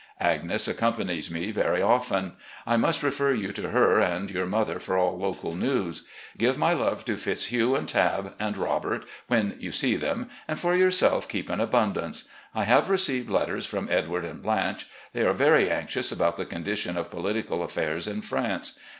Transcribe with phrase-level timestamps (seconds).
[0.19, 2.33] Agnes accompanies me very often.
[2.65, 6.07] I must refer you to her and your mother for all local news.
[6.39, 10.73] Give my love to Fitzhugh, and Tabb, and Robert when you see them, and for
[10.75, 12.23] yourself keep an abundance.
[12.55, 14.87] I have received letters from Edward and Blanche.
[15.13, 18.79] They are very anxious about the condition of political affairs in France.